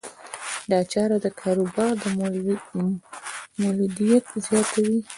دا 0.71 0.79
چاره 0.91 1.17
د 1.25 1.27
کاروبار 1.41 1.95
مولدیت 3.59 4.25
زیاتوي. 4.45 4.99